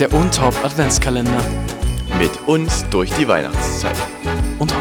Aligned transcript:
Der 0.00 0.10
Untop 0.14 0.54
Adventskalender. 0.64 1.42
Mit 2.18 2.30
uns 2.48 2.86
durch 2.88 3.12
die 3.18 3.28
Weihnachtszeit. 3.28 3.94
Untop. 4.58 4.80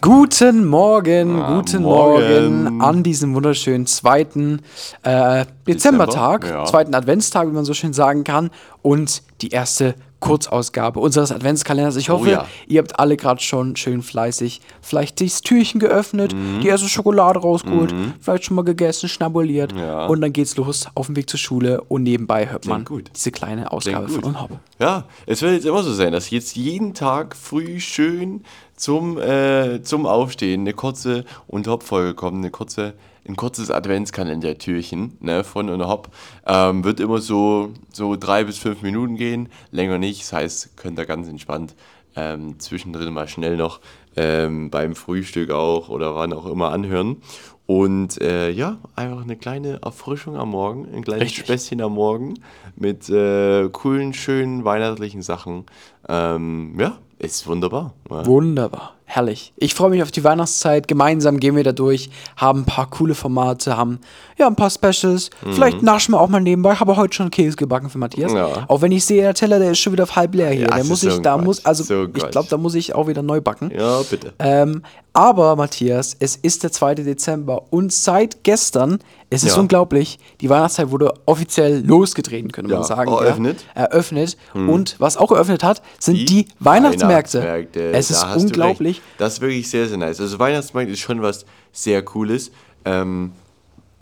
Guten 0.00 0.64
Morgen, 0.64 1.40
Ah, 1.40 1.54
guten 1.54 1.82
morgen. 1.82 2.64
Morgen 2.64 2.80
an 2.80 3.04
diesem 3.04 3.36
wunderschönen 3.36 3.86
zweiten 3.86 4.62
äh, 5.04 5.44
Dezembertag, 5.64 6.40
Dezember, 6.40 6.62
ja. 6.62 6.64
zweiten 6.64 6.92
Adventstag, 6.92 7.46
wie 7.46 7.52
man 7.52 7.64
so 7.64 7.72
schön 7.72 7.92
sagen 7.92 8.24
kann, 8.24 8.50
und 8.82 9.22
die 9.42 9.50
erste 9.50 9.94
Kurzausgabe 10.24 11.00
unseres 11.00 11.30
Adventskalenders. 11.32 11.96
Ich 11.96 12.08
hoffe, 12.08 12.24
Oh 12.24 12.30
ja. 12.30 12.46
ihr 12.66 12.78
habt 12.80 12.98
alle 12.98 13.16
gerade 13.16 13.42
schon 13.42 13.76
schön 13.76 14.02
fleißig 14.02 14.60
vielleicht 14.80 15.20
das 15.20 15.42
Türchen 15.42 15.78
geöffnet, 15.80 16.34
Mhm. 16.34 16.60
die 16.62 16.68
erste 16.68 16.88
Schokolade 16.88 17.38
rausgeholt, 17.40 17.94
vielleicht 18.20 18.44
schon 18.46 18.56
mal 18.56 18.62
gegessen, 18.64 19.08
schnabuliert 19.08 19.72
Ja. 19.72 20.06
und 20.06 20.20
dann 20.22 20.32
geht's 20.32 20.56
los 20.56 20.86
auf 20.94 21.06
dem 21.06 21.16
Weg 21.16 21.28
zur 21.28 21.38
Schule 21.38 21.82
und 21.88 22.02
nebenbei 22.04 22.48
hört 22.50 22.66
man 22.66 22.84
gut. 22.84 23.10
diese 23.14 23.30
kleine 23.32 23.70
Ausgabe 23.70 24.08
von 24.08 24.24
Unhopp. 24.24 24.58
Ja, 24.78 25.04
es 25.26 25.42
wird 25.42 25.52
jetzt 25.52 25.66
immer 25.66 25.82
so 25.82 25.92
sein, 25.92 26.12
dass 26.12 26.30
jetzt 26.30 26.56
jeden 26.56 26.94
Tag 26.94 27.36
früh 27.36 27.78
schön 27.80 28.42
zum, 28.76 29.18
äh, 29.18 29.82
zum 29.82 30.06
Aufstehen 30.06 30.62
eine 30.62 30.72
kurze 30.72 31.24
Unterhop-Folge 31.46 32.14
kommt, 32.14 32.38
eine 32.38 32.50
kurze, 32.50 32.94
ein 33.26 33.36
kurzes 33.36 33.70
Adventskalender-Türchen 33.70 35.18
ne, 35.20 35.44
von 35.44 35.68
Unterhop. 35.68 36.10
Ähm, 36.46 36.84
wird 36.84 37.00
immer 37.00 37.20
so, 37.20 37.70
so 37.92 38.16
drei 38.16 38.44
bis 38.44 38.58
fünf 38.58 38.82
Minuten 38.82 39.16
gehen, 39.16 39.48
länger 39.70 39.98
nicht. 39.98 40.22
Das 40.22 40.32
heißt, 40.32 40.76
könnt 40.76 40.98
ihr 40.98 41.06
ganz 41.06 41.28
entspannt 41.28 41.74
ähm, 42.16 42.58
zwischendrin 42.58 43.12
mal 43.12 43.28
schnell 43.28 43.56
noch 43.56 43.80
ähm, 44.16 44.70
beim 44.70 44.94
Frühstück 44.94 45.50
auch 45.50 45.88
oder 45.88 46.14
wann 46.14 46.32
auch 46.32 46.46
immer 46.46 46.70
anhören. 46.70 47.22
Und 47.66 48.20
äh, 48.20 48.50
ja, 48.50 48.78
einfach 48.94 49.22
eine 49.22 49.36
kleine 49.36 49.80
Erfrischung 49.82 50.36
am 50.36 50.50
Morgen, 50.50 50.86
ein 50.94 51.02
kleines 51.02 51.24
Richtig. 51.24 51.46
Späßchen 51.46 51.80
am 51.80 51.94
Morgen 51.94 52.34
mit 52.76 53.08
äh, 53.08 53.68
coolen, 53.70 54.12
schönen 54.12 54.64
weihnachtlichen 54.64 55.22
Sachen. 55.22 55.64
Ähm, 56.06 56.76
ja, 56.78 56.98
ist 57.24 57.46
wunderbar. 57.46 57.92
Ja. 58.10 58.26
Wunderbar, 58.26 58.94
herrlich. 59.04 59.52
Ich 59.56 59.74
freue 59.74 59.90
mich 59.90 60.02
auf 60.02 60.10
die 60.10 60.22
Weihnachtszeit. 60.24 60.88
Gemeinsam 60.88 61.40
gehen 61.40 61.56
wir 61.56 61.64
da 61.64 61.72
durch, 61.72 62.10
haben 62.36 62.60
ein 62.60 62.64
paar 62.64 62.88
coole 62.90 63.14
Formate, 63.14 63.76
haben 63.76 63.98
ja 64.36 64.46
ein 64.46 64.56
paar 64.56 64.70
Specials. 64.70 65.30
Vielleicht 65.52 65.82
naschen 65.82 66.12
wir 66.14 66.20
auch 66.20 66.28
mal 66.28 66.40
nebenbei. 66.40 66.72
Ich 66.74 66.80
habe 66.80 66.96
heute 66.96 67.14
schon 67.14 67.30
Käse 67.30 67.56
gebacken 67.56 67.88
für 67.90 67.98
Matthias. 67.98 68.32
Mhm. 68.32 68.38
Ja. 68.38 68.64
Auch 68.68 68.82
wenn 68.82 68.92
ich 68.92 69.04
sehe, 69.04 69.22
der 69.22 69.34
Teller, 69.34 69.58
der 69.58 69.70
ist 69.72 69.78
schon 69.78 69.92
wieder 69.92 70.02
auf 70.04 70.16
halb 70.16 70.34
leer 70.34 70.50
hier. 70.50 70.66
Ja, 70.68 70.74
der 70.76 70.84
muss 70.84 71.02
ich, 71.02 71.10
so 71.10 71.16
ein 71.16 71.22
da 71.22 71.34
Quatsch. 71.36 71.44
muss, 71.44 71.64
also 71.64 71.84
So 71.84 72.04
ich 72.14 72.30
glaube, 72.30 72.48
da 72.50 72.56
muss 72.56 72.74
ich 72.74 72.94
auch 72.94 73.06
wieder 73.06 73.22
neu 73.22 73.40
backen. 73.40 73.70
ja, 73.76 74.00
bitte. 74.02 74.32
Ähm, 74.38 74.82
aber 75.16 75.54
Matthias, 75.54 76.16
es 76.18 76.34
ist 76.34 76.64
der 76.64 76.72
2. 76.72 76.96
Dezember 76.96 77.72
und 77.72 77.92
seit 77.92 78.42
gestern, 78.42 78.98
es 79.30 79.44
ist 79.44 79.56
unglaublich, 79.56 80.18
die 80.40 80.50
Weihnachtszeit 80.50 80.90
wurde 80.90 81.12
offiziell 81.26 81.84
losgetreten, 81.86 82.50
könnte 82.50 82.74
man 82.74 82.82
sagen. 82.82 83.12
eröffnet. 83.12 83.64
Eröffnet. 83.74 84.36
Und 84.54 84.96
was 84.98 85.16
auch 85.16 85.30
eröffnet 85.30 85.62
hat, 85.62 85.82
sind 86.00 86.16
die, 86.16 86.24
Die 86.24 86.48
Weihnachtsmärkte. 86.58 87.13
Weihnachtsmärkte, 87.16 87.92
Es 87.92 88.08
da 88.08 88.34
ist 88.34 88.44
unglaublich. 88.44 89.00
Das 89.18 89.34
ist 89.34 89.40
wirklich 89.40 89.68
sehr, 89.68 89.88
sehr 89.88 89.98
nice. 89.98 90.20
Also 90.20 90.38
Weihnachtsmarkt 90.38 90.90
ist 90.90 91.00
schon 91.00 91.22
was 91.22 91.46
sehr 91.72 92.02
Cooles. 92.02 92.50
Ähm, 92.84 93.32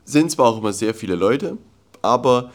sind 0.04 0.30
zwar 0.30 0.46
auch 0.46 0.58
immer 0.58 0.72
sehr 0.72 0.94
viele 0.94 1.14
Leute, 1.14 1.58
aber 2.02 2.52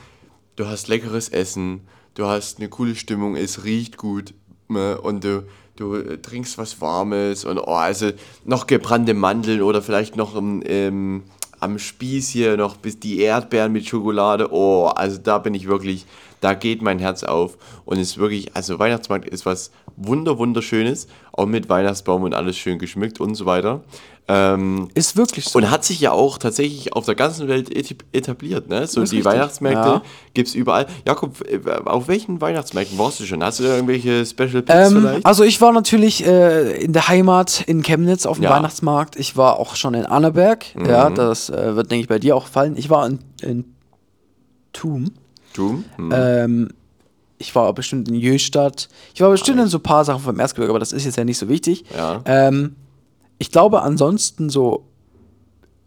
du 0.56 0.68
hast 0.68 0.88
leckeres 0.88 1.30
Essen, 1.30 1.82
du 2.16 2.26
hast 2.26 2.60
eine 2.60 2.70
coole 2.70 2.96
Stimmung, 2.96 3.36
es 3.36 3.64
riecht 3.64 3.98
gut 3.98 4.34
ne, 4.68 5.00
und 5.00 5.24
du, 5.24 5.44
du 5.78 6.22
trinkst 6.22 6.58
was 6.58 6.82
Warmes 6.82 7.46
und 7.46 7.60
oh, 7.60 7.74
also 7.74 8.12
noch 8.44 8.68
gebrannte 8.68 9.14
Mandeln 9.14 9.62
oder 9.62 9.82
vielleicht 9.82 10.18
noch 10.18 10.36
ähm, 10.36 10.62
ähm, 10.66 11.24
am 11.60 11.80
Spieß 11.80 12.30
hier 12.30 12.58
noch 12.58 12.78
bis 12.78 13.00
die 13.00 13.20
Erdbeeren 13.20 13.72
mit 13.72 13.88
Schokolade. 13.88 14.52
Oh, 14.52 14.88
also 14.88 15.18
da 15.18 15.40
bin 15.40 15.54
ich 15.54 15.68
wirklich, 15.68 16.06
da 16.42 16.54
geht 16.54 16.82
mein 16.82 17.00
Herz 17.00 17.24
auf 17.24 17.58
und 17.86 17.98
ist 18.00 18.18
wirklich, 18.18 18.56
also 18.56 18.78
Weihnachtsmarkt 18.80 19.28
ist 19.28 19.46
was 19.46 19.72
wunder 19.96 20.38
wunderschönes, 20.38 21.08
auch 21.34 21.46
mit 21.48 21.70
Weihnachtsbaum 21.70 22.24
und 22.24 22.34
alles 22.36 22.58
schön 22.58 22.78
geschmückt 22.80 23.20
und 23.20 23.36
so 23.36 23.46
weiter. 23.46 23.82
Ähm, 24.30 24.90
Ist 24.94 25.16
wirklich 25.16 25.46
so. 25.46 25.58
und 25.58 25.72
hat 25.72 25.86
sich 25.86 26.02
ja 26.02 26.12
auch 26.12 26.38
tatsächlich 26.38 26.92
auf 26.92 27.06
der 27.06 27.16
ganzen 27.16 27.48
Welt 27.48 27.72
etabliert. 28.14 28.68
Ne? 28.68 28.86
So 28.86 29.02
ist 29.02 29.14
die 29.14 29.18
richtig. 29.18 29.32
Weihnachtsmärkte 29.34 29.88
Ja. 29.88 30.02
gibt 30.34 30.50
es 30.50 30.54
überall. 30.56 30.86
Jakob, 31.08 31.42
äh, 31.50 31.62
auf 31.86 32.10
welchen 32.10 32.42
Weihnachtsmärkten 32.42 32.98
warst 32.98 33.22
du 33.22 33.24
schon? 33.26 33.42
Hast 33.42 33.60
du 33.62 33.64
da 33.64 33.76
irgendwelche 33.76 34.26
Special 34.26 34.64
Picks 34.64 34.92
Ähm, 34.92 35.00
vielleicht? 35.02 35.26
also 35.26 35.44
ich 35.46 35.62
war 35.62 35.72
natürlich 35.72 36.26
äh, 36.26 36.72
in 36.84 36.92
der 36.92 37.08
Heimat 37.08 37.62
in 37.68 37.82
Chemnitz 37.84 38.26
auf 38.26 38.38
dem 38.38 38.44
Ja. 38.44 38.50
Mhm. 38.50 38.56
Weihnachtsmarkt. 38.56 39.16
Ich 39.16 39.38
war 39.38 39.60
auch 39.60 39.78
schon 39.78 39.94
in 39.94 40.06
Annaberg. 40.06 40.66
Ja, 40.86 41.10
das 41.10 41.50
äh, 41.50 41.78
wird, 41.78 41.90
denke 41.90 42.02
ich, 42.02 42.10
bei 42.10 42.20
dir 42.20 42.36
auch 42.36 42.48
fallen. 42.48 42.76
Ich 42.76 42.90
war 42.90 43.08
in, 43.08 43.20
in 43.42 43.64
Thum. 44.74 45.12
Du? 45.58 45.84
Hm. 45.98 46.12
Ähm, 46.14 46.70
ich 47.40 47.54
war 47.56 47.72
bestimmt 47.74 48.08
in 48.10 48.16
Jöstadt. 48.16 48.90
Ich 49.14 49.22
war 49.22 49.30
bestimmt 49.30 49.60
in 49.60 49.68
so 49.68 49.78
ein 49.78 49.84
paar 49.84 50.04
Sachen 50.06 50.22
vom 50.22 50.40
Erzgebirge, 50.40 50.72
aber 50.72 50.80
das 50.80 50.92
ist 50.92 51.06
jetzt 51.06 51.18
ja 51.18 51.24
nicht 51.24 51.38
so 51.38 51.48
wichtig. 51.50 51.86
Ja. 51.96 52.22
Ähm, 52.26 52.76
ich 53.38 53.52
glaube 53.52 53.82
ansonsten 53.84 54.50
so 54.50 54.84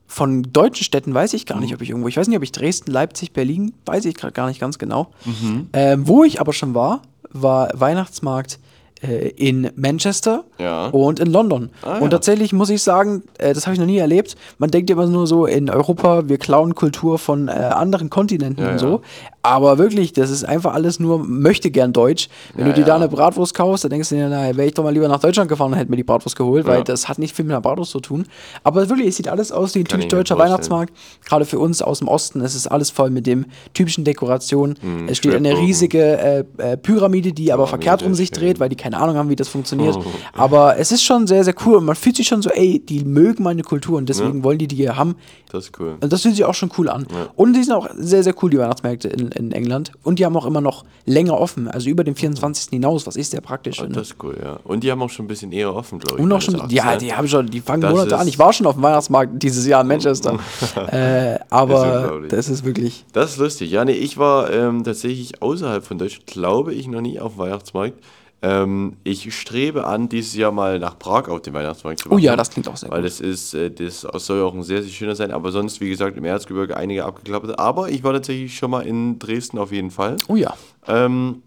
von 0.07 0.43
deutschen 0.53 0.85
Städten 0.85 1.15
weiß 1.15 1.35
ich 1.35 1.47
gar 1.47 1.57
Mhm. 1.57 1.63
nicht, 1.65 1.75
ob 1.75 1.83
ich 1.83 1.91
irgendwo, 1.91 2.09
ich 2.09 2.17
weiß 2.17 2.27
nicht, 2.29 2.37
ob 2.37 2.43
ich 2.43 2.53
Dresden, 2.53 2.91
Leipzig, 2.91 3.33
Berlin, 3.33 3.73
weiß 3.87 4.05
ich 4.07 4.15
gerade 4.15 4.33
gar 4.33 4.49
nicht 4.49 4.61
ganz 4.61 4.79
genau. 4.79 5.11
Mhm. 5.25 5.69
Ähm, 5.73 6.09
wo 6.09 6.25
ich 6.25 6.41
aber 6.41 6.53
schon 6.53 6.75
war, 6.75 7.03
war 7.31 7.71
Weihnachtsmarkt 7.75 8.59
in 9.03 9.71
Manchester 9.77 10.45
Ja. 10.59 10.89
und 10.89 11.21
in 11.21 11.29
London. 11.33 11.71
Ah, 11.83 11.97
und 11.97 12.03
ja. 12.05 12.09
tatsächlich 12.11 12.53
muss 12.53 12.69
ich 12.71 12.83
sagen, 12.83 13.23
äh, 13.39 13.55
das 13.55 13.67
habe 13.67 13.75
ich 13.75 13.81
noch 13.81 13.87
nie 13.87 13.99
erlebt. 13.99 14.37
Man 14.59 14.71
denkt 14.71 14.91
immer 14.91 15.07
nur 15.07 15.27
so 15.27 15.47
in 15.47 15.71
Europa, 15.71 16.29
wir 16.29 16.39
klauen 16.39 16.75
Kultur 16.75 17.19
von 17.19 17.49
äh, 17.49 17.53
anderen 17.53 18.11
Kontinenten 18.11 18.63
Ja, 18.65 18.73
und 18.73 18.79
so. 18.79 19.01
Aber 19.43 19.79
wirklich, 19.79 20.13
das 20.13 20.31
ist 20.31 20.45
einfach 20.45 20.75
alles 20.75 21.01
nur 21.01 21.19
möchte 21.27 21.71
gern 21.71 21.95
deutsch. 21.95 22.29
Wenn 22.55 22.67
du 22.67 22.75
dir 22.75 22.85
da 22.85 22.97
eine 22.97 23.09
Bratwurst 23.09 23.55
kaufst, 23.55 23.85
dann 23.85 23.91
denkst 23.91 24.11
du 24.11 24.17
dir, 24.17 24.29
naja, 24.29 24.55
wäre 24.55 24.69
ich 24.69 24.75
doch 24.75 24.85
mal 24.85 24.93
lieber 24.93 25.09
nach 25.09 25.21
Deutschland 25.21 25.49
gefahren 25.49 25.73
und 25.73 25.79
hätte 25.79 25.91
mir 25.91 25.97
die 25.97 26.05
Bratwurst 26.05 26.37
geholt, 26.37 26.67
weil 26.67 26.85
das 26.85 27.09
hat 27.09 27.19
nicht 27.19 27.35
viel 27.35 27.47
mit 27.47 27.53
einer 27.53 27.63
Bratwurst 27.63 27.91
zu 27.93 28.01
tun. 28.01 28.27
Aber 28.65 28.87
wirklich, 28.91 29.09
es 29.09 29.17
sieht 29.17 29.29
alles 29.29 29.51
aus 29.51 29.75
wie 29.75 29.79
ein 29.81 29.85
typisch 29.87 30.09
deutscher. 30.09 30.37
Weihnachtsmarkt. 30.37 30.93
Gerade 31.25 31.47
für 31.47 31.59
uns 31.59 31.81
aus 31.81 32.01
dem 32.01 32.09
Osten, 32.09 32.43
es 32.43 32.55
ist 32.55 32.67
alles 32.67 32.91
voll 32.91 33.09
mit 33.09 33.27
dem 33.27 33.47
typischen 33.73 34.05
Dekoration. 34.05 34.75
es 35.09 35.17
steht 35.17 35.35
eine 35.35 35.57
riesige 35.57 36.19
äh, 36.19 36.45
äh, 36.59 36.77
Pyramide, 36.77 37.33
die 37.33 37.51
aber 37.53 37.67
verkehrt 37.67 38.03
um 38.03 38.15
sich 38.15 38.31
dreht, 38.33 38.61
weil 38.61 38.69
die 38.69 38.77
keine 38.77 38.90
Ahnung 38.99 39.17
haben, 39.17 39.29
wie 39.29 39.37
das 39.37 39.49
funktioniert. 39.49 39.97
Oh. 39.97 40.05
Aber 40.33 40.79
es 40.79 40.93
ist 40.93 41.03
schon 41.03 41.27
sehr, 41.27 41.45
sehr 41.45 41.55
cool 41.67 41.77
und 41.77 41.85
man 41.85 41.97
fühlt 41.97 42.17
sich 42.17 42.27
schon 42.29 42.43
so, 42.43 42.51
ey, 42.51 42.79
die 42.79 43.05
mögen 43.05 43.43
meine 43.43 43.63
Kultur 43.63 43.99
und 43.99 44.09
deswegen 44.09 44.43
wollen 44.45 44.59
die 44.59 44.67
die 44.69 44.77
hier 44.77 44.97
haben. 44.97 45.17
Das 45.53 45.65
ist 45.65 45.81
cool. 45.81 45.95
Also 46.01 46.09
das 46.09 46.23
fühlt 46.23 46.37
sich 46.37 46.45
auch 46.45 46.55
schon 46.55 46.71
cool 46.79 46.89
an. 46.89 47.07
Und 47.37 47.55
die 47.55 47.63
sind 47.65 47.73
auch 47.75 47.89
sehr, 47.97 48.23
sehr 48.23 48.35
cool, 48.43 48.51
die 48.51 48.59
Weihnachtsmärkte 48.59 49.09
in, 49.09 49.29
in 49.29 49.53
England. 49.53 49.93
Und 50.05 50.19
die 50.19 50.25
haben 50.25 50.37
auch 50.37 50.47
immer 50.47 50.61
noch 50.61 50.85
länger 51.07 51.39
offen, 51.39 51.67
also 51.69 51.89
über 51.91 52.05
den 52.05 52.15
24. 52.15 52.71
hinaus, 52.71 53.07
was 53.07 53.17
ist 53.17 53.33
sehr 53.33 53.41
praktisch. 53.41 53.81
Oh, 53.83 53.87
das 53.87 54.09
ist 54.11 54.17
cool, 54.23 54.37
ja. 54.43 54.59
Und 54.65 54.85
die 54.85 54.91
haben 54.91 55.03
auch 55.03 55.11
schon 55.11 55.25
ein 55.25 55.29
bisschen 55.29 55.51
eher 55.53 55.75
offen, 55.75 55.99
glaube 55.99 56.17
ich. 56.19 56.23
Und 56.23 56.29
meines 56.29 56.45
schon, 56.45 56.55
Erachtens, 56.55 56.73
ja, 56.75 56.97
die 56.97 57.13
haben 57.13 57.27
schon, 57.29 57.47
die 57.47 57.61
fangen 57.61 57.91
Monate 57.91 58.17
an. 58.17 58.23
ist- 58.23 58.29
Ich 58.29 58.39
war 58.39 58.53
schon 58.53 58.67
auf 58.67 58.75
dem 58.75 58.83
Weihnachtsmarkt 58.83 59.43
dieses 59.43 59.67
Jahr 59.67 59.81
in 59.83 59.89
Manchester. 59.89 60.39
äh, 60.93 61.39
aber 61.51 62.01
unglaublich. 62.03 62.31
das 62.31 62.49
ist 62.49 62.65
wirklich. 62.65 63.05
Das 63.13 63.33
ist 63.33 63.39
lustig. 63.39 63.71
Ja, 63.71 63.85
nee, 63.85 63.93
ich 63.93 64.19
war 64.19 64.53
ähm, 64.53 64.85
tatsächlich 64.85 65.43
außerhalb 65.43 65.85
von 65.85 65.99
Deutschland, 65.99 66.27
glaube 66.27 66.75
ich, 66.75 66.87
noch 66.87 67.01
nie 67.01 67.19
auf 67.19 67.33
dem 67.35 67.39
Weihnachtsmarkt. 67.41 67.95
Ähm, 68.43 68.97
ich 69.05 69.35
strebe 69.39 69.87
an, 69.87 70.09
dieses 70.09 70.35
Jahr 70.35 70.51
mal 70.51 70.79
nach 70.79 70.99
Prag 70.99 71.29
auf 71.29 71.43
den 71.43 71.53
Weihnachtsmarkt 71.53 72.01
zu 72.01 72.09
Oh 72.09 72.15
machen. 72.15 72.23
ja, 72.25 72.37
das 72.37 72.51
klingt 72.51 72.69
auch 72.69 72.77
sehr 72.77 72.91
Weil 72.91 73.03
gut. 73.03 73.07
das 73.11 73.21
ist, 73.21 73.53
äh, 73.55 73.71
das 73.71 74.01
soll 74.01 74.43
auch 74.43 74.55
ein 74.55 74.63
sehr, 74.63 74.83
sehr 74.83 74.91
schöner 74.91 75.15
sein. 75.15 75.31
Aber 75.31 75.53
sonst, 75.53 75.81
wie 75.83 75.91
gesagt, 75.91 76.17
im 76.17 76.25
Erzgebirge 76.25 76.77
einige 76.77 77.05
abgeklappert. 77.05 77.59
Aber 77.59 77.91
ich 77.91 78.03
war 78.03 78.13
tatsächlich 78.15 78.57
schon 78.57 78.71
mal 78.71 78.81
in 78.87 79.19
Dresden 79.19 79.59
auf 79.59 79.73
jeden 79.73 79.91
Fall. 79.91 80.17
Oh 80.29 80.37
ja. 80.37 80.55
Ähm, 80.89 81.43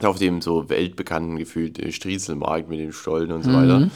auf 0.00 0.18
dem 0.18 0.40
so 0.40 0.68
weltbekannten 0.68 1.36
gefühlt 1.38 1.78
äh, 1.80 1.90
Striezelmarkt 1.90 2.68
mit 2.68 2.78
den 2.78 2.92
Stollen 2.92 3.32
und 3.32 3.42
so 3.42 3.50
Mhm. 3.50 3.54
weiter. 3.54 3.88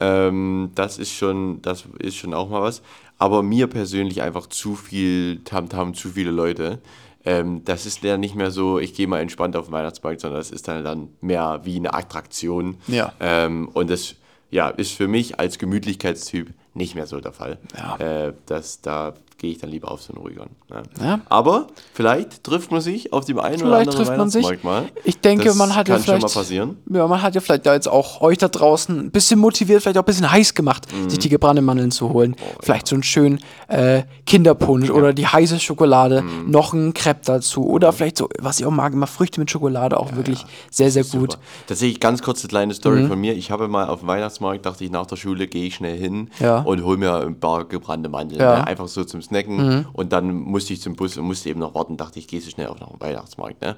Ähm, 0.00 0.70
das 0.76 0.98
ist 0.98 1.12
schon, 1.12 1.60
das 1.62 1.84
ist 1.98 2.14
schon 2.14 2.32
auch 2.32 2.48
mal 2.48 2.62
was. 2.62 2.82
Aber 3.18 3.42
mir 3.42 3.66
persönlich 3.66 4.22
einfach 4.22 4.46
zu 4.46 4.76
viel 4.76 5.40
Tamtam, 5.44 5.94
zu 5.94 6.10
viele 6.10 6.30
Leute. 6.30 6.78
Ähm, 7.28 7.62
das 7.64 7.84
ist 7.84 8.02
ja 8.02 8.16
nicht 8.16 8.34
mehr 8.34 8.50
so, 8.50 8.78
ich 8.78 8.94
gehe 8.94 9.06
mal 9.06 9.20
entspannt 9.20 9.54
auf 9.54 9.66
den 9.66 9.72
Weihnachtsmarkt, 9.72 10.20
sondern 10.20 10.40
das 10.40 10.50
ist 10.50 10.66
dann, 10.66 10.82
dann 10.82 11.10
mehr 11.20 11.60
wie 11.64 11.76
eine 11.76 11.92
Attraktion. 11.92 12.78
Ja. 12.86 13.12
Ähm, 13.20 13.68
und 13.74 13.90
das 13.90 14.14
ja, 14.50 14.70
ist 14.70 14.92
für 14.92 15.08
mich 15.08 15.38
als 15.38 15.58
Gemütlichkeitstyp 15.58 16.54
nicht 16.72 16.94
mehr 16.94 17.06
so 17.06 17.20
der 17.20 17.32
Fall. 17.32 17.58
Ja. 17.76 17.96
Äh, 17.98 18.32
das, 18.46 18.80
da 18.80 19.14
gehe 19.38 19.52
ich 19.52 19.58
dann 19.58 19.70
lieber 19.70 19.90
auf 19.90 20.02
so 20.02 20.12
einen 20.12 20.22
ruhigeren. 20.22 20.50
Ja. 20.68 20.82
Ja. 21.02 21.20
Aber 21.28 21.68
vielleicht 21.94 22.42
trifft 22.42 22.70
man 22.72 22.80
sich 22.80 23.12
auf 23.12 23.24
dem 23.24 23.38
einen 23.38 23.62
oder 23.62 23.76
Vielleicht 23.84 23.88
anderen 23.90 24.06
trifft 24.06 24.18
man 24.18 24.30
sich. 24.30 24.98
Ich 25.04 25.20
denke, 25.20 25.44
Das 25.46 25.54
man 25.56 25.76
hat 25.76 25.88
ja 25.88 25.94
kann 25.94 26.04
schon 26.04 26.14
vielleicht. 26.16 26.34
mal 26.34 26.40
passieren. 26.40 26.76
Ja, 26.90 27.06
man 27.06 27.22
hat 27.22 27.34
ja 27.36 27.40
vielleicht 27.40 27.64
da 27.64 27.74
jetzt 27.74 27.88
auch 27.88 28.20
euch 28.20 28.38
da 28.38 28.48
draußen 28.48 28.98
ein 28.98 29.10
bisschen 29.12 29.38
motiviert, 29.38 29.82
vielleicht 29.82 29.96
auch 29.96 30.02
ein 30.02 30.06
bisschen 30.06 30.30
heiß 30.30 30.54
gemacht, 30.54 30.86
Mhm. 30.92 31.08
sich 31.08 31.20
die 31.20 31.28
gebrannten 31.28 31.64
Mandeln 31.64 31.90
zu 31.92 32.10
holen. 32.12 32.34
Oh, 32.40 32.58
vielleicht 32.62 32.88
so 32.88 32.96
einen 32.96 33.04
schönen 33.04 33.38
äh, 33.68 34.02
Kinderpunsch 34.26 34.90
oder 34.90 35.12
die 35.12 35.26
heiße 35.26 35.60
Schokolade, 35.60 36.22
Mhm. 36.22 36.50
noch 36.50 36.72
ein 36.72 36.92
Crepe 36.92 37.20
dazu. 37.24 37.64
Oder 37.66 37.92
vielleicht 37.92 38.18
so, 38.18 38.28
was 38.40 38.58
ich 38.58 38.66
auch 38.66 38.70
mag, 38.72 38.92
immer 38.92 39.06
Früchte 39.06 39.38
mit 39.40 39.50
Schokolade, 39.50 39.98
auch 40.00 40.16
wirklich 40.16 40.44
sehr, 40.70 40.90
sehr 40.90 41.04
gut. 41.04 41.32
Super. 41.32 41.42
Tatsächlich 41.68 42.00
ganz 42.00 42.22
kurze 42.22 42.48
kleine 42.48 42.74
Story 42.74 43.06
von 43.06 43.18
mir. 43.20 43.34
Ich 43.36 43.50
habe 43.50 43.68
mal 43.68 43.86
auf 43.88 44.00
dem 44.00 44.08
Weihnachtsmarkt, 44.08 44.66
dachte 44.66 44.84
ich, 44.84 44.90
nach 44.90 45.06
der 45.06 45.16
Schule 45.16 45.46
gehe 45.46 45.66
ich 45.66 45.76
schnell 45.76 45.96
hin 45.96 46.30
Ja. 46.40 46.60
und 46.60 46.82
hole 46.84 46.96
mir 46.98 47.14
ein 47.20 47.38
paar 47.38 47.64
gebrannte 47.64 48.08
Mandeln. 48.08 48.40
Ja. 48.40 48.58
Ne? 48.58 48.66
Einfach 48.66 48.88
so 48.88 49.04
zum 49.04 49.20
snacken. 49.28 49.86
Und 49.92 50.12
dann 50.12 50.34
musste 50.34 50.72
ich 50.72 50.80
zum 50.80 50.96
Bus 50.96 51.16
und 51.16 51.24
musste 51.24 51.48
eben 51.48 51.60
noch 51.60 51.74
warten. 51.74 51.96
Dachte 51.96 52.18
ich, 52.18 52.26
gehe 52.26 52.40
so 52.40 52.50
schnell 52.50 52.68
auf 52.68 52.80
noch 52.80 52.90
den 52.90 53.00
Weihnachtsmarkt. 53.00 53.62
Ne? 53.62 53.76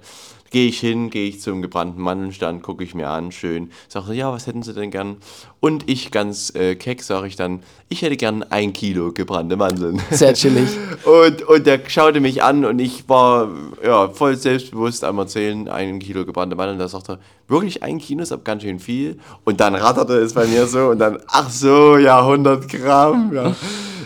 Gehe 0.51 0.69
ich 0.69 0.81
hin, 0.81 1.11
gehe 1.11 1.29
ich 1.29 1.41
zum 1.41 1.63
gebrannten 1.63 2.03
Mandelnstand, 2.03 2.65
gucke 2.65 2.83
ich 2.83 2.93
mir 2.93 3.09
an, 3.09 3.31
schön. 3.31 3.71
Sage, 3.87 4.15
ja, 4.15 4.33
was 4.33 4.49
hätten 4.49 4.65
Sie 4.65 4.75
denn 4.75 4.91
gern? 4.91 5.19
Und 5.61 5.89
ich 5.89 6.11
ganz 6.11 6.53
äh, 6.57 6.75
keck 6.75 7.05
sage 7.05 7.29
ich 7.29 7.37
dann, 7.37 7.63
ich 7.89 8.03
hätte 8.03 8.17
gern 8.17 8.43
ein 8.43 8.73
Kilo 8.73 9.13
gebrannte 9.13 9.57
Mandeln. 9.57 10.03
Sehr 10.11 10.35
chillig. 10.35 10.69
Und, 11.05 11.43
und 11.43 11.67
der 11.67 11.81
schaute 11.89 12.21
mich 12.21 12.43
an 12.43 12.67
und 12.67 12.79
ich 12.79 13.09
war 13.09 13.49
ja, 13.83 14.11
voll 14.11 14.37
selbstbewusst 14.37 15.03
am 15.03 15.19
Erzählen, 15.19 15.67
ein 15.67 15.99
Kilo 15.99 16.27
gebrannte 16.27 16.57
Mandeln. 16.57 16.79
Da 16.79 16.89
sagte 16.89 17.13
er, 17.13 17.19
wirklich 17.49 17.83
ein 17.83 17.99
Kilo 17.99 18.23
ist 18.23 18.33
aber 18.33 18.43
ganz 18.43 18.63
schön 18.63 18.81
viel. 18.81 19.19
Und 19.45 19.61
dann 19.61 19.75
ratterte 19.75 20.19
es 20.19 20.35
bei 20.35 20.47
mir 20.47 20.67
so 20.67 20.89
und 20.89 20.99
dann, 20.99 21.19
ach 21.27 21.49
so, 21.49 21.97
ja, 21.97 22.21
100 22.21 22.69
Gramm. 22.69 23.33
Ja. 23.35 23.55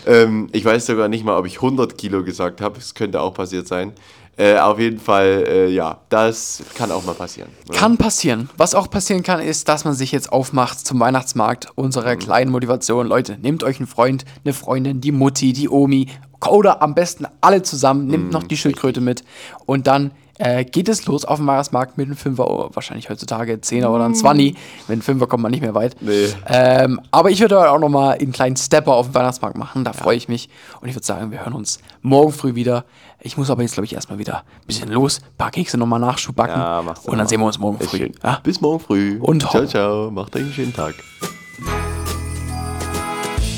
Ähm, 0.07 0.49
ich 0.53 0.65
weiß 0.65 0.87
sogar 0.87 1.09
nicht 1.09 1.25
mal, 1.25 1.37
ob 1.39 1.47
ich 1.47 1.57
100 1.57 1.97
Kilo 1.99 2.23
gesagt 2.23 2.61
habe. 2.61 2.79
Es 2.79 2.95
könnte 2.95 3.21
auch 3.21 3.35
passiert 3.35 3.67
sein. 3.69 3.93
Äh, 4.37 4.59
auf 4.59 4.81
jeden 4.81 4.99
Fall, 4.99 5.45
äh, 5.47 5.69
ja, 5.69 6.01
das 6.09 6.63
kann 6.75 6.91
auch 6.91 7.05
mal 7.05 7.15
passieren. 7.15 7.51
oder? 7.69 7.79
Kann 7.79 7.97
passieren. 7.97 8.51
Was 8.57 8.75
auch 8.75 8.91
passieren 8.91 9.23
kann, 9.23 9.41
ist, 9.41 9.69
dass 9.69 9.85
man 9.85 9.95
sich 9.95 10.11
jetzt 10.11 10.33
aufmacht 10.33 10.85
zum 10.85 10.99
Weihnachtsmarkt. 10.99 11.69
Unsere 11.77 12.17
kleinen 12.17 12.51
Motivation. 12.51 13.07
Leute, 13.07 13.39
nehmt 13.41 13.63
euch 13.63 13.79
einen 13.79 13.87
Freund, 13.87 14.25
eine 14.45 14.53
Freundin, 14.53 15.01
die 15.01 15.13
Mutti, 15.13 15.53
die 15.53 15.69
Omi 15.69 16.09
oder 16.49 16.83
am 16.83 16.95
besten 16.95 17.27
alle 17.41 17.63
zusammen. 17.63 18.09
Nehmt 18.09 18.33
noch 18.33 18.43
die 18.43 18.57
Schildkröte 18.57 19.01
mit. 19.01 19.25
Und 19.67 19.87
dann 19.87 20.11
äh, 20.39 20.65
geht 20.65 20.89
es 20.89 21.07
los 21.07 21.25
auf 21.25 21.39
dem 21.39 21.47
Weihnachtsmarkt 21.47 21.97
mit 21.97 22.07
einem 22.07 22.17
Fünfer, 22.17 22.51
oh, 22.51 22.71
wahrscheinlich 22.73 23.09
heutzutage 23.09 23.55
10er 23.55 23.89
oder 23.89 24.05
ein 24.05 24.15
20. 24.15 24.55
Mit 24.55 24.59
einem 24.89 25.03
Fünfer 25.03 25.27
kommt 25.27 25.43
man 25.43 25.51
nicht 25.51 25.61
mehr 25.61 25.75
weit. 25.75 25.97
Nee. 26.01 26.29
Ähm, 26.47 27.01
aber 27.11 27.31
ich 27.31 27.41
würde 27.41 27.71
auch 27.71 27.79
noch 27.79 27.89
mal 27.89 28.19
einen 28.19 28.33
kleinen 28.33 28.57
Stepper 28.57 28.93
auf 28.93 29.07
dem 29.07 29.15
Weihnachtsmarkt 29.15 29.57
machen. 29.57 29.85
Da 29.85 29.93
freue 29.93 30.17
ich 30.17 30.29
mich. 30.29 30.49
Und 30.81 30.89
ich 30.89 30.95
würde 30.95 31.07
sagen, 31.07 31.31
wir 31.31 31.41
hören 31.41 31.55
uns 31.55 31.79
morgen 32.03 32.33
früh 32.33 32.55
wieder. 32.55 32.85
Ich 33.21 33.37
muss 33.37 33.49
aber 33.49 33.63
jetzt, 33.63 33.75
glaube 33.75 33.87
ich, 33.87 33.95
erstmal 33.95 34.19
wieder 34.19 34.39
ein 34.39 34.67
bisschen 34.67 34.91
los. 34.91 35.21
Ein 35.21 35.37
paar 35.39 35.51
Kekse 35.51 35.79
nochmal 35.79 36.01
Nachschub 36.01 36.37
backen. 36.37 36.61
Ja, 36.61 36.81
und 36.81 36.89
dann 37.07 37.17
mal. 37.17 37.29
sehen 37.29 37.41
wir 37.41 37.47
uns 37.47 37.59
morgen 37.59 37.79
Ist 37.79 37.91
früh. 37.91 38.11
Ja? 38.23 38.41
Bis 38.43 38.61
morgen 38.61 38.81
früh. 38.81 39.19
Und 39.21 39.43
ciao, 39.43 39.67
ciao. 39.67 40.11
Macht 40.11 40.35
euch 40.37 40.43
einen 40.43 40.53
schönen 40.53 40.75
Tag. 40.75 40.95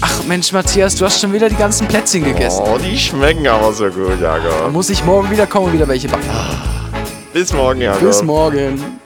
Ach 0.00 0.24
Mensch, 0.24 0.52
Matthias, 0.52 0.94
du 0.96 1.04
hast 1.04 1.20
schon 1.20 1.32
wieder 1.32 1.48
die 1.48 1.56
ganzen 1.56 1.86
Plätzchen 1.88 2.24
gegessen. 2.24 2.62
Oh, 2.64 2.78
die 2.78 2.96
schmecken 2.98 3.46
aber 3.46 3.72
so 3.72 3.88
gut, 3.88 4.20
Jakob. 4.20 4.72
Muss 4.72 4.90
ich 4.90 5.04
morgen 5.04 5.30
wieder 5.30 5.46
kommen 5.46 5.66
und 5.66 5.72
wieder 5.72 5.88
welche 5.88 6.08
backen. 6.08 6.28
Bis 7.32 7.52
morgen, 7.52 7.80
Jakob. 7.80 8.02
Bis 8.02 8.22
morgen. 8.22 9.00